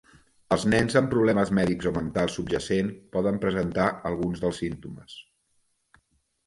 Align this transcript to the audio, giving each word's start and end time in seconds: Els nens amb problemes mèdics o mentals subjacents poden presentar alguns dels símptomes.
Els 0.53 0.63
nens 0.71 0.95
amb 1.01 1.11
problemes 1.11 1.51
mèdics 1.57 1.89
o 1.91 1.93
mentals 1.97 2.39
subjacents 2.39 2.97
poden 3.17 3.39
presentar 3.45 3.87
alguns 4.13 4.43
dels 4.47 4.63
símptomes. 4.65 5.19